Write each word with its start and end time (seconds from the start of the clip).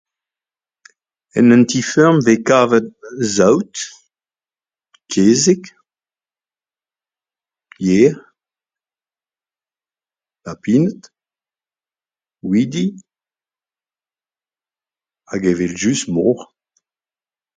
En 1.39 1.51
un 1.55 1.63
ti 1.69 1.79
feurm 1.91 2.17
'vez 2.25 2.39
kavet: 2.49 2.87
saout, 3.35 3.75
kezeg, 5.11 5.61
yer, 7.85 8.13
lapined, 10.43 11.01
ouidi 12.45 12.85
hag 15.29 15.43
evel 15.51 15.73
just 15.81 16.05
moc' 16.15 16.43
h 16.45 16.47